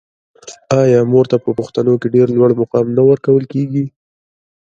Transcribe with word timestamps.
آیا 0.81 0.99
مور 1.11 1.25
ته 1.31 1.37
په 1.43 1.49
پښتنو 1.59 1.93
کې 2.01 2.07
ډیر 2.15 2.27
لوړ 2.37 2.51
مقام 2.61 2.85
نه 2.97 3.03
ورکول 3.09 3.43
کیږي؟ 3.53 3.85